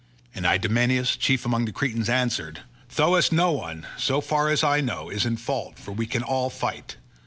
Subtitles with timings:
[0.33, 5.11] And Idomeneus chief among the Cretans answered, "Thoas, no one, so far as I know,
[5.11, 6.97] is in fault, for we can all fight.